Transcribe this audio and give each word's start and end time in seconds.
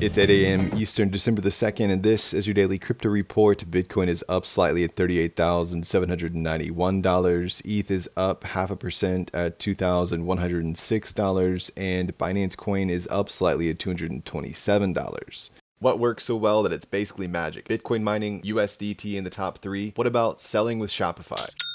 It's 0.00 0.16
8 0.16 0.30
a.m. 0.30 0.70
Eastern, 0.74 1.10
December 1.10 1.42
the 1.42 1.50
2nd, 1.50 1.90
and 1.90 2.02
this 2.02 2.32
is 2.32 2.46
your 2.46 2.54
daily 2.54 2.78
crypto 2.78 3.10
report. 3.10 3.70
Bitcoin 3.70 4.08
is 4.08 4.24
up 4.30 4.46
slightly 4.46 4.82
at 4.82 4.96
$38,791. 4.96 7.62
ETH 7.66 7.90
is 7.90 8.08
up 8.16 8.44
half 8.44 8.70
a 8.70 8.76
percent 8.76 9.30
at 9.34 9.58
$2,106, 9.58 11.70
and 11.76 12.16
Binance 12.16 12.56
Coin 12.56 12.88
is 12.88 13.06
up 13.10 13.28
slightly 13.28 13.68
at 13.68 13.78
$227. 13.78 15.50
What 15.80 15.98
works 15.98 16.24
so 16.24 16.36
well 16.36 16.62
that 16.62 16.72
it's 16.72 16.86
basically 16.86 17.26
magic? 17.26 17.68
Bitcoin 17.68 18.00
mining, 18.00 18.40
USDT 18.40 19.16
in 19.16 19.24
the 19.24 19.30
top 19.30 19.58
three. 19.58 19.92
What 19.96 20.06
about 20.06 20.40
selling 20.40 20.78
with 20.78 20.88
Shopify? 20.88 21.46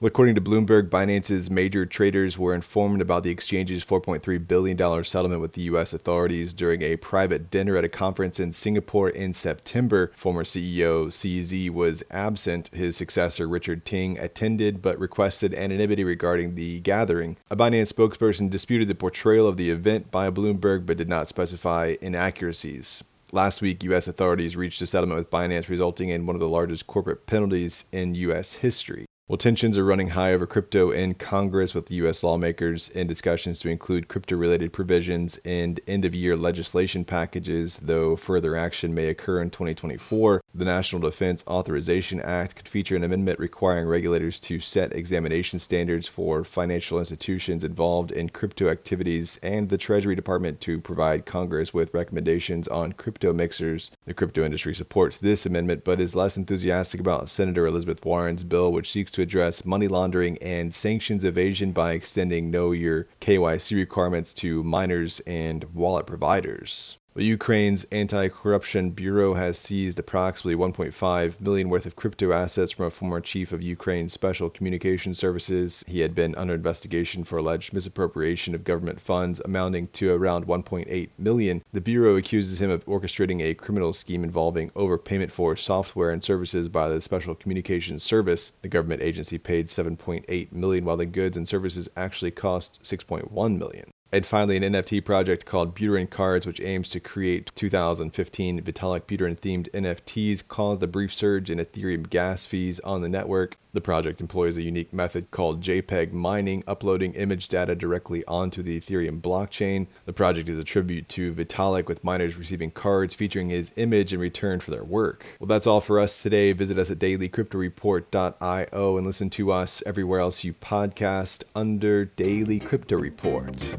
According 0.00 0.36
to 0.36 0.40
Bloomberg, 0.40 0.90
Binance's 0.90 1.50
major 1.50 1.84
traders 1.84 2.38
were 2.38 2.54
informed 2.54 3.00
about 3.00 3.24
the 3.24 3.32
exchange's 3.32 3.84
$4.3 3.84 4.46
billion 4.46 5.04
settlement 5.04 5.40
with 5.40 5.54
the 5.54 5.62
U.S. 5.62 5.92
authorities 5.92 6.54
during 6.54 6.82
a 6.82 6.94
private 6.98 7.50
dinner 7.50 7.76
at 7.76 7.82
a 7.82 7.88
conference 7.88 8.38
in 8.38 8.52
Singapore 8.52 9.08
in 9.08 9.32
September. 9.32 10.12
Former 10.14 10.44
CEO 10.44 11.08
CZ 11.08 11.70
was 11.70 12.04
absent. 12.12 12.68
His 12.68 12.96
successor, 12.96 13.48
Richard 13.48 13.84
Teng, 13.84 14.22
attended 14.22 14.80
but 14.82 15.00
requested 15.00 15.52
anonymity 15.52 16.04
regarding 16.04 16.54
the 16.54 16.78
gathering. 16.78 17.36
A 17.50 17.56
Binance 17.56 17.92
spokesperson 17.92 18.48
disputed 18.48 18.86
the 18.86 18.94
portrayal 18.94 19.48
of 19.48 19.56
the 19.56 19.70
event 19.70 20.12
by 20.12 20.30
Bloomberg 20.30 20.86
but 20.86 20.96
did 20.96 21.08
not 21.08 21.26
specify 21.26 21.96
inaccuracies. 22.00 23.02
Last 23.32 23.60
week, 23.60 23.82
U.S. 23.82 24.06
authorities 24.06 24.56
reached 24.56 24.80
a 24.80 24.86
settlement 24.86 25.18
with 25.18 25.30
Binance, 25.30 25.68
resulting 25.68 26.08
in 26.08 26.24
one 26.24 26.36
of 26.36 26.40
the 26.40 26.48
largest 26.48 26.86
corporate 26.86 27.26
penalties 27.26 27.84
in 27.90 28.14
U.S. 28.14 28.54
history. 28.54 29.07
Well, 29.28 29.36
tensions 29.36 29.76
are 29.76 29.84
running 29.84 30.08
high 30.08 30.32
over 30.32 30.46
crypto 30.46 30.90
in 30.90 31.12
Congress 31.12 31.74
with 31.74 31.90
U.S. 31.90 32.22
lawmakers 32.22 32.88
in 32.88 33.06
discussions 33.06 33.60
to 33.60 33.68
include 33.68 34.08
crypto 34.08 34.36
related 34.36 34.72
provisions 34.72 35.38
and 35.44 35.78
end 35.86 36.06
of 36.06 36.14
year 36.14 36.34
legislation 36.34 37.04
packages, 37.04 37.76
though 37.76 38.16
further 38.16 38.56
action 38.56 38.94
may 38.94 39.08
occur 39.08 39.42
in 39.42 39.50
2024. 39.50 40.40
The 40.58 40.64
National 40.64 41.00
Defense 41.00 41.44
Authorization 41.46 42.18
Act 42.20 42.56
could 42.56 42.66
feature 42.66 42.96
an 42.96 43.04
amendment 43.04 43.38
requiring 43.38 43.86
regulators 43.86 44.40
to 44.40 44.58
set 44.58 44.92
examination 44.92 45.60
standards 45.60 46.08
for 46.08 46.42
financial 46.42 46.98
institutions 46.98 47.62
involved 47.62 48.10
in 48.10 48.30
crypto 48.30 48.68
activities 48.68 49.38
and 49.40 49.68
the 49.68 49.78
Treasury 49.78 50.16
Department 50.16 50.60
to 50.62 50.80
provide 50.80 51.26
Congress 51.26 51.72
with 51.72 51.94
recommendations 51.94 52.66
on 52.66 52.92
crypto 52.92 53.32
mixers. 53.32 53.92
The 54.04 54.14
crypto 54.14 54.44
industry 54.44 54.74
supports 54.74 55.16
this 55.16 55.46
amendment 55.46 55.84
but 55.84 56.00
is 56.00 56.16
less 56.16 56.36
enthusiastic 56.36 56.98
about 56.98 57.30
Senator 57.30 57.64
Elizabeth 57.64 58.04
Warren's 58.04 58.42
bill, 58.42 58.72
which 58.72 58.90
seeks 58.90 59.12
to 59.12 59.22
address 59.22 59.64
money 59.64 59.86
laundering 59.86 60.38
and 60.38 60.74
sanctions 60.74 61.22
evasion 61.22 61.70
by 61.70 61.92
extending 61.92 62.50
Know 62.50 62.72
Your 62.72 63.06
KYC 63.20 63.76
requirements 63.76 64.34
to 64.34 64.64
miners 64.64 65.20
and 65.20 65.72
wallet 65.72 66.08
providers. 66.08 66.98
Ukraine's 67.24 67.84
anti-corruption 67.84 68.90
bureau 68.90 69.34
has 69.34 69.58
seized 69.58 69.98
approximately 69.98 70.54
1.5 70.54 71.40
million 71.40 71.68
worth 71.68 71.86
of 71.86 71.96
crypto 71.96 72.32
assets 72.32 72.72
from 72.72 72.86
a 72.86 72.90
former 72.90 73.20
chief 73.20 73.50
of 73.50 73.62
Ukraine's 73.62 74.12
special 74.12 74.50
communication 74.50 75.14
services. 75.14 75.82
He 75.86 76.00
had 76.00 76.14
been 76.14 76.34
under 76.34 76.54
investigation 76.54 77.24
for 77.24 77.38
alleged 77.38 77.72
misappropriation 77.72 78.54
of 78.54 78.64
government 78.64 79.00
funds 79.00 79.40
amounting 79.44 79.88
to 79.88 80.12
around 80.12 80.46
1.8 80.46 81.08
million. 81.18 81.62
The 81.72 81.80
bureau 81.80 82.16
accuses 82.16 82.60
him 82.60 82.70
of 82.70 82.84
orchestrating 82.86 83.42
a 83.42 83.54
criminal 83.54 83.92
scheme 83.92 84.22
involving 84.22 84.70
overpayment 84.70 85.30
for 85.30 85.56
software 85.56 86.10
and 86.10 86.22
services 86.22 86.68
by 86.68 86.88
the 86.88 87.00
special 87.00 87.34
communications 87.34 88.02
service. 88.02 88.52
The 88.62 88.68
government 88.68 89.02
agency 89.02 89.38
paid 89.38 89.66
7.8 89.66 90.52
million 90.52 90.84
while 90.84 90.96
the 90.96 91.06
goods 91.06 91.36
and 91.36 91.48
services 91.48 91.88
actually 91.96 92.30
cost 92.30 92.82
6.1 92.82 93.58
million. 93.58 93.90
And 94.10 94.24
finally, 94.24 94.56
an 94.56 94.62
NFT 94.62 95.04
project 95.04 95.44
called 95.44 95.74
Buterin 95.76 96.08
Cards, 96.08 96.46
which 96.46 96.62
aims 96.62 96.88
to 96.90 97.00
create 97.00 97.50
2015 97.54 98.62
Vitalik 98.62 99.02
Buterin 99.02 99.38
themed 99.38 99.68
NFTs, 99.72 100.48
caused 100.48 100.82
a 100.82 100.86
brief 100.86 101.12
surge 101.12 101.50
in 101.50 101.58
Ethereum 101.58 102.08
gas 102.08 102.46
fees 102.46 102.80
on 102.80 103.02
the 103.02 103.08
network. 103.10 103.58
The 103.74 103.82
project 103.82 104.22
employs 104.22 104.56
a 104.56 104.62
unique 104.62 104.94
method 104.94 105.30
called 105.30 105.60
JPEG 105.60 106.12
mining, 106.12 106.64
uploading 106.66 107.12
image 107.12 107.48
data 107.48 107.74
directly 107.74 108.24
onto 108.24 108.62
the 108.62 108.80
Ethereum 108.80 109.20
blockchain. 109.20 109.88
The 110.06 110.14
project 110.14 110.48
is 110.48 110.56
a 110.56 110.64
tribute 110.64 111.06
to 111.10 111.34
Vitalik, 111.34 111.86
with 111.86 112.02
miners 112.02 112.36
receiving 112.36 112.70
cards 112.70 113.12
featuring 113.12 113.50
his 113.50 113.72
image 113.76 114.14
in 114.14 114.20
return 114.20 114.60
for 114.60 114.70
their 114.70 114.84
work. 114.84 115.26
Well, 115.38 115.48
that's 115.48 115.66
all 115.66 115.82
for 115.82 116.00
us 116.00 116.22
today. 116.22 116.52
Visit 116.52 116.78
us 116.78 116.90
at 116.90 116.98
dailycryptoreport.io 116.98 118.96
and 118.96 119.06
listen 119.06 119.28
to 119.30 119.52
us 119.52 119.82
everywhere 119.84 120.20
else 120.20 120.44
you 120.44 120.54
podcast 120.54 121.44
under 121.54 122.06
Daily 122.06 122.58
Crypto 122.58 122.96
Report. 122.96 123.76